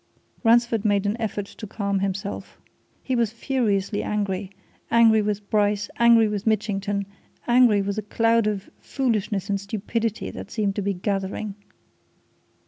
[0.43, 2.57] Ransford made an effort to calm himself.
[3.03, 4.49] He was furiously angry
[4.89, 7.05] angry with Bryce, angry with Mitchington,
[7.45, 11.53] angry with the cloud of foolishness and stupidity that seemed to be gathering.